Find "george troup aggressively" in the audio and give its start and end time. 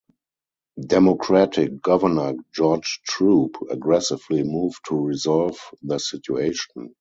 2.55-4.41